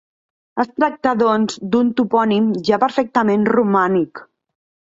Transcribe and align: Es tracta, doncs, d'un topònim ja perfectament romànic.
Es 0.63 0.69
tracta, 0.79 1.11
doncs, 1.19 1.59
d'un 1.75 1.91
topònim 2.01 2.49
ja 2.71 2.83
perfectament 2.85 3.47
romànic. 3.55 4.27